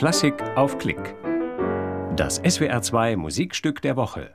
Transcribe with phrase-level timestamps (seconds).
[0.00, 1.14] Klassik auf Klick.
[2.16, 4.34] Das SWR2 Musikstück der Woche.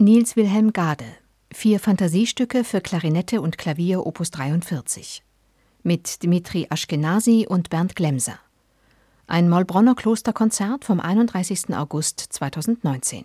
[0.00, 1.04] Nils Wilhelm Gade.
[1.52, 5.22] Vier Fantasiestücke für Klarinette und Klavier Opus 43.
[5.84, 8.40] Mit Dmitri Aschkenasi und Bernd Glemser.
[9.28, 11.76] Ein Maulbronner Klosterkonzert vom 31.
[11.76, 13.24] August 2019.